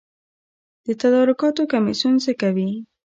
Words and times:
د 0.85 0.87
تدارکاتو 1.01 1.63
کمیسیون 1.73 2.15
څه 2.25 2.31
کوي؟ 2.41 2.69